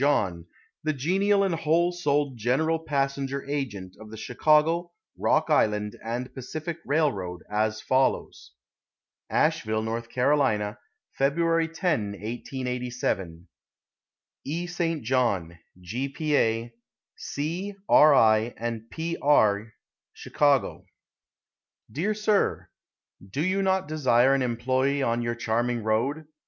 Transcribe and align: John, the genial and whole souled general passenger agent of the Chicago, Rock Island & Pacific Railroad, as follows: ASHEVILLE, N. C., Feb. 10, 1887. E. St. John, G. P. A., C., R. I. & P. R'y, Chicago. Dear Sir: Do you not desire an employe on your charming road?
John, 0.01 0.47
the 0.83 0.93
genial 0.93 1.43
and 1.43 1.53
whole 1.53 1.91
souled 1.91 2.35
general 2.35 2.79
passenger 2.79 3.47
agent 3.47 3.95
of 3.99 4.09
the 4.09 4.17
Chicago, 4.17 4.93
Rock 5.15 5.51
Island 5.51 5.95
& 6.17 6.33
Pacific 6.33 6.79
Railroad, 6.87 7.43
as 7.51 7.81
follows: 7.81 8.53
ASHEVILLE, 9.29 9.87
N. 9.95 10.01
C., 10.03 10.07
Feb. 10.17 11.73
10, 11.73 12.11
1887. 12.13 13.47
E. 14.43 14.65
St. 14.65 15.03
John, 15.03 15.59
G. 15.79 16.09
P. 16.09 16.35
A., 16.35 16.73
C., 17.15 17.75
R. 17.87 18.15
I. 18.15 18.55
& 18.89 18.89
P. 18.89 19.17
R'y, 19.21 19.67
Chicago. 20.13 20.85
Dear 21.91 22.15
Sir: 22.15 22.69
Do 23.29 23.41
you 23.45 23.61
not 23.61 23.87
desire 23.87 24.33
an 24.33 24.41
employe 24.41 25.05
on 25.07 25.21
your 25.21 25.35
charming 25.35 25.83
road? 25.83 26.25